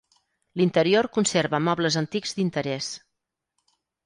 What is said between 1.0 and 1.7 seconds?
conserva